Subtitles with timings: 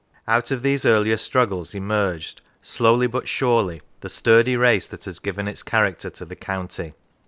[0.27, 5.47] Out of these earlier struggles emerged, slowly but surely, the sturdy race that has given
[5.47, 6.95] its character to the county.